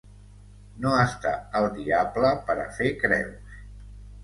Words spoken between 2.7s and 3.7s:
fer creus.